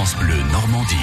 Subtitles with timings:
[0.00, 0.96] France Bleu Normandie.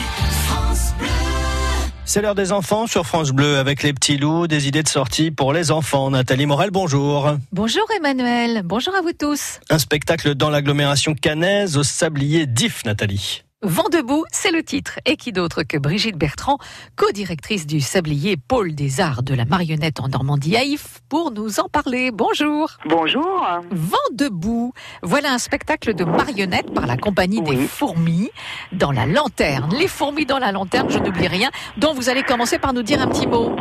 [2.03, 5.29] C'est l'heure des enfants sur France Bleu avec les petits loups, des idées de sortie
[5.29, 6.09] pour les enfants.
[6.09, 7.37] Nathalie Morel, bonjour.
[7.51, 9.59] Bonjour Emmanuel, bonjour à vous tous.
[9.69, 13.43] Un spectacle dans l'agglomération cannaise au sablier d'If, Nathalie.
[13.63, 14.99] Vent debout, c'est le titre.
[15.07, 16.59] Et qui d'autre que Brigitte Bertrand,
[16.95, 21.59] co-directrice du Sablier Pôle des Arts de la Marionnette en Normandie à If, pour nous
[21.59, 22.11] en parler.
[22.11, 22.69] Bonjour.
[22.85, 23.47] Bonjour.
[23.71, 24.73] Vent debout.
[25.01, 28.29] Voilà un spectacle de marionnettes par la compagnie des fourmis
[28.73, 29.73] dans la lanterne.
[29.75, 33.01] Les fourmis dans la lanterne, je n'oublie rien, dont vous allez commencer par nous dire
[33.01, 33.55] un petit mot.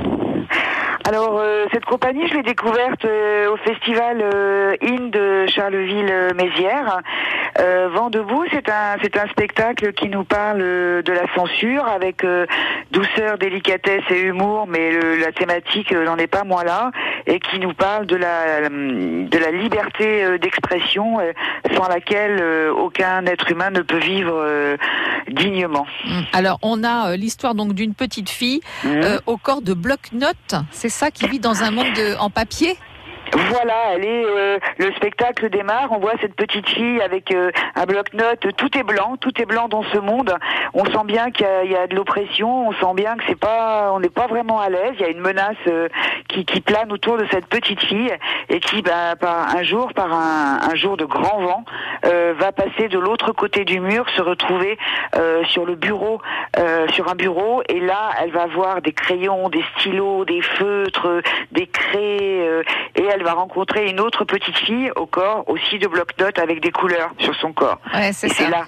[1.07, 7.01] Alors euh, cette compagnie, je l'ai découverte euh, au festival euh, IN de Charleville-Mézières.
[7.59, 12.25] Euh, Vent debout, c'est un c'est un spectacle qui nous parle de la censure avec
[12.91, 16.91] douceur, délicatesse et humour, mais la thématique n'en est pas moins là
[17.27, 21.19] et qui nous parle de la de la liberté d'expression
[21.75, 24.77] sans laquelle aucun être humain ne peut vivre
[25.29, 25.87] dignement.
[26.05, 26.21] Mmh.
[26.33, 29.01] Alors on a l'histoire donc d'une petite fille mmh.
[29.27, 32.77] au corps de bloc-notes, c'est ça qui vit dans un monde de, en papier?
[33.33, 34.25] Voilà, est.
[34.25, 35.89] Euh, le spectacle démarre.
[35.91, 38.47] On voit cette petite fille avec euh, un bloc-notes.
[38.57, 40.35] Tout est blanc, tout est blanc dans ce monde.
[40.75, 42.69] On sent bien qu'il y, a de l'oppression.
[42.69, 44.95] On sent bien que c'est pas, on n'est pas vraiment à l'aise.
[44.95, 45.89] Il y a une menace euh,
[46.29, 48.13] qui, plane autour de cette petite fille
[48.49, 51.65] et qui, bah, par un jour, par un, jour de grand vent,
[52.03, 54.79] va passer de l'autre côté du mur, se retrouver
[55.45, 56.21] sur le bureau,
[56.89, 61.67] sur un bureau, et là, elle va voir des crayons, des stylos, des feutres, des
[61.67, 62.36] craies,
[63.17, 67.11] elle va rencontrer une autre petite fille au corps aussi de bloc-notes avec des couleurs
[67.19, 67.81] sur son corps.
[67.95, 68.49] Ouais, c'est ça.
[68.51, 68.65] là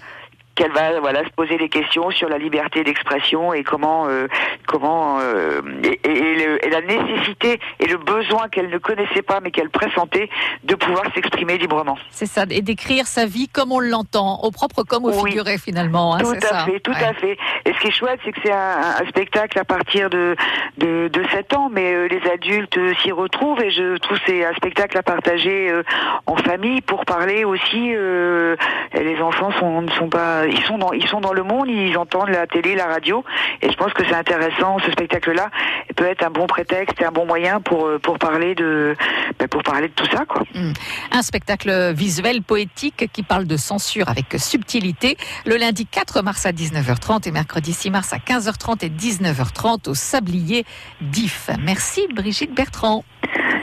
[0.58, 4.26] qu'elle va voilà se poser des questions sur la liberté d'expression et comment euh,
[4.66, 9.70] comment euh, et, et, la nécessité et le besoin qu'elle ne connaissait pas mais qu'elle
[9.70, 10.28] pressentait
[10.64, 11.96] de pouvoir s'exprimer librement.
[12.10, 16.16] C'est ça et d'écrire sa vie comme on l'entend, au propre comme au figuré finalement.
[16.16, 17.38] Hein, tout à fait, tout à fait.
[17.64, 20.34] Et ce qui est chouette, c'est que c'est un, un, spectacle à partir de
[20.78, 24.54] de, de 7 ans, mais euh, les adultes s'y retrouvent et je trouve c'est un
[24.54, 25.72] spectacle à partager
[26.26, 27.90] en famille pour parler aussi.
[27.90, 31.96] les enfants sont ne sont pas ils sont dans ils sont dans le monde, ils
[31.96, 33.24] entendent la télé, la radio,
[33.62, 34.78] et je pense que c'est intéressant.
[34.84, 35.50] Ce spectacle-là
[35.96, 38.96] peut être un bon prétexte et un bon moyen pour euh, pour parler de
[39.38, 40.42] ben, pour parler de tout ça, quoi.
[40.54, 40.72] Hmm.
[41.12, 45.16] Un spectacle visuel poétique qui parle de censure avec subtilité.
[45.46, 49.94] Le lundi 4 mars à 19h30 et mercredi 6 mars à 15h30 et 19h30 au
[49.94, 50.64] Sablier
[51.00, 51.50] d'If.
[51.60, 53.04] Merci Brigitte Bertrand.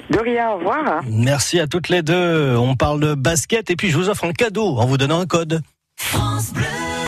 [0.10, 1.02] De rien, au revoir.
[1.10, 2.56] Merci à toutes les deux.
[2.56, 5.26] On parle de basket et puis je vous offre un cadeau en vous donnant un
[5.26, 5.62] code.
[5.96, 6.75] France Bleu.